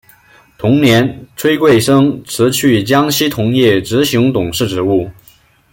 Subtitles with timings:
[0.57, 5.07] 同年崔贵生辞去江西铜业执行董事职务。